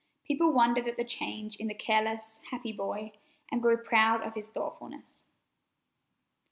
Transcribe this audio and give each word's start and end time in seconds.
People 0.25 0.51
wondered 0.51 0.87
at 0.87 0.97
the 0.97 1.05
change 1.05 1.57
in 1.57 1.67
the 1.67 1.75
careless, 1.75 2.39
happy 2.49 2.71
boy, 2.71 3.11
and 3.51 3.61
grew 3.61 3.83
proud 3.83 4.23
of 4.23 4.33
his 4.33 4.49
thoughtfulness. 4.49 5.25